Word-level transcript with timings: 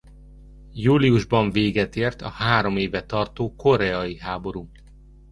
Júliusban 0.73 1.51
véget 1.51 1.95
ért 1.95 2.21
a 2.21 2.29
három 2.29 2.77
éve 2.77 3.05
tartó 3.05 3.55
koreai 3.55 4.17
háború. 4.19 4.69